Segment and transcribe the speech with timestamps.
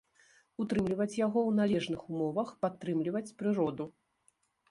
[0.63, 3.85] Утрымліваць яго ў належных умовах, падтрымліваць прыроду.